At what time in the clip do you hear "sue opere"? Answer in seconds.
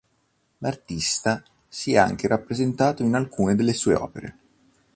3.73-4.37